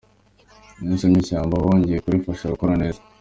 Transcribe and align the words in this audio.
Iyo 0.81 0.91
usannye 0.95 1.19
ishyamba 1.21 1.53
uba 1.57 1.69
wongeye 1.69 1.99
kurifasha 2.03 2.53
gukora 2.53 2.73
neza. 2.81 2.99